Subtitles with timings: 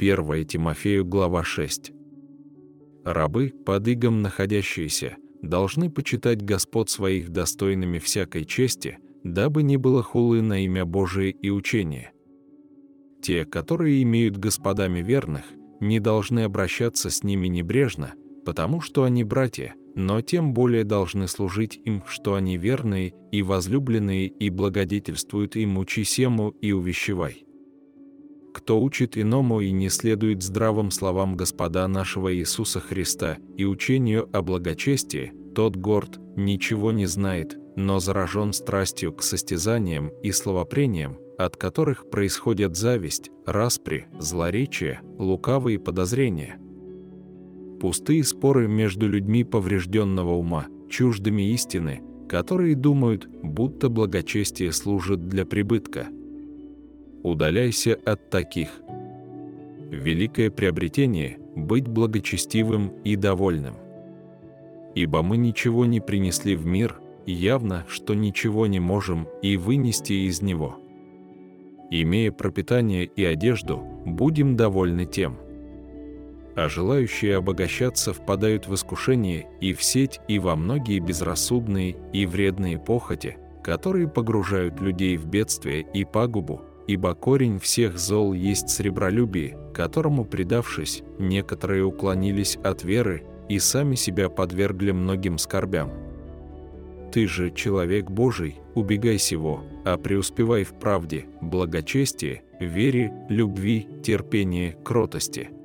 [0.00, 1.90] 1 Тимофею, глава 6.
[3.04, 10.40] Рабы, под игом находящиеся, должны почитать Господ своих достойными всякой чести, дабы не было хулы
[10.40, 12.12] на имя Божие и учение.
[13.22, 15.42] Те, которые имеют господами верных,
[15.80, 21.80] не должны обращаться с ними небрежно, потому что они братья, но тем более должны служить
[21.84, 27.47] им, что они верные и возлюбленные и благодетельствуют им учи сему и увещевай.
[28.58, 34.42] Кто учит иному и не следует здравым словам Господа нашего Иисуса Христа и учению о
[34.42, 42.10] благочестии, тот горд, ничего не знает, но заражен страстью к состязаниям и словопрениям, от которых
[42.10, 46.58] происходят зависть, распри, злоречие, лукавые подозрения–
[47.80, 56.08] пустые споры между людьми поврежденного ума, чуждыми истины, которые думают, будто благочестие служит для прибытка.
[57.22, 58.68] Удаляйся от таких.
[59.90, 63.74] Великое приобретение– быть благочестивым и довольным.
[64.94, 70.42] Ибо мы ничего не принесли в мир, явно, что ничего не можем и вынести из
[70.42, 70.78] него.
[71.90, 75.38] Имея пропитание и одежду, будем довольны тем–
[76.58, 82.80] а желающие обогащаться впадают в искушение и в сеть, и во многие безрассудные и вредные
[82.80, 90.24] похоти, которые погружают людей в бедствие и пагубу, ибо корень всех зол есть сребролюбие, которому,
[90.24, 95.92] предавшись, некоторые уклонились от веры и сами себя подвергли многим скорбям.
[97.12, 105.50] Ты же, человек Божий, убегай сего, а преуспевай в правде, благочестии, вере, любви, терпении, кротости–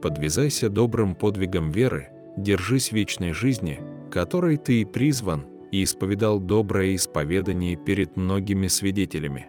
[0.00, 7.76] подвязайся добрым подвигом веры, держись вечной жизни, которой ты и призван, и исповедал доброе исповедание
[7.76, 9.48] перед многими свидетелями.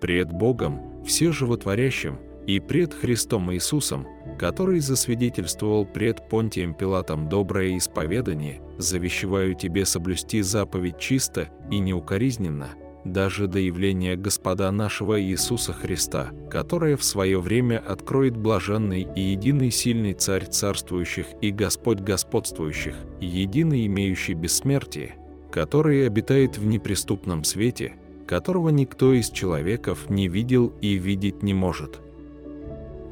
[0.00, 4.06] Пред Богом, все животворящим, и пред Христом Иисусом,
[4.38, 12.70] который засвидетельствовал пред Понтием Пилатом доброе исповедание, завещеваю тебе соблюсти заповедь чисто и неукоризненно,
[13.04, 19.70] даже до явления Господа нашего Иисуса Христа, которое в свое время откроет блаженный и единый
[19.70, 25.16] сильный Царь царствующих и Господь господствующих, единый имеющий бессмертие,
[25.50, 27.94] который обитает в неприступном свете,
[28.30, 31.98] которого никто из человеков не видел и видеть не может.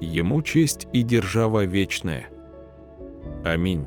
[0.01, 2.29] Ему честь и держава вечная.
[3.45, 3.85] Аминь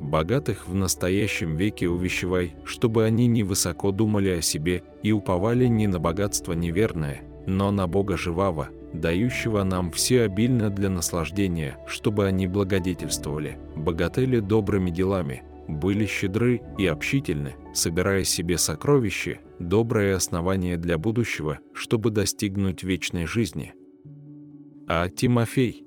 [0.00, 5.86] богатых в настоящем веке увещевай, чтобы они не высоко думали о себе и уповали не
[5.86, 12.46] на богатство неверное, но на Бога живого, дающего нам все обильно для наслаждения, чтобы они
[12.46, 21.58] благодетельствовали, богатели добрыми делами, были щедры и общительны, собирая себе сокровища, доброе основание для будущего,
[21.72, 23.74] чтобы достигнуть вечной жизни.
[24.88, 25.84] А Тимофей,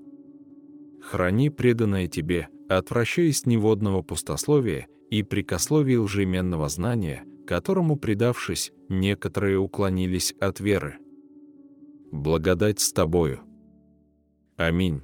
[1.02, 10.60] храни преданное тебе, отвращаясь неводного пустословия и прикословия лжеменного знания, которому, предавшись, некоторые уклонились от
[10.60, 10.98] веры.
[12.12, 13.40] Благодать с тобою.
[14.58, 15.02] Аминь.